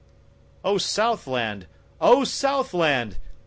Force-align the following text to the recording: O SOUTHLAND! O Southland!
O 0.65 0.79
SOUTHLAND! 0.79 1.67
O 1.99 2.23
Southland! 2.23 3.17